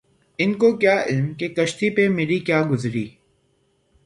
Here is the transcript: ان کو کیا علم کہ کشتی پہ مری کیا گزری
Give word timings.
ان 0.39 0.53
کو 0.53 0.71
کیا 0.77 0.95
علم 1.03 1.33
کہ 1.33 1.47
کشتی 1.47 1.89
پہ 1.95 2.07
مری 2.09 2.39
کیا 2.39 2.61
گزری 2.71 3.07